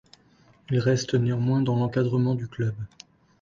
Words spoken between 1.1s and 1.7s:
néanmoins